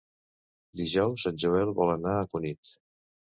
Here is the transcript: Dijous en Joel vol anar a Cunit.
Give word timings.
Dijous 0.79 1.25
en 1.31 1.37
Joel 1.43 1.75
vol 1.81 1.93
anar 1.97 2.15
a 2.15 2.25
Cunit. 2.33 2.73